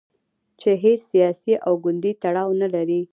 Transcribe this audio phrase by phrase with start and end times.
[0.59, 3.01] چې هیڅ سیاسي او ګوندي تړاو نه لري.